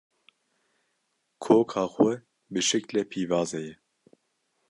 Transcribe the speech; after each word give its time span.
Koka 1.43 1.83
xwe 1.93 2.11
bi 2.51 2.59
şeklê 2.67 3.01
pîvazê 3.09 3.61
ye 3.67 3.75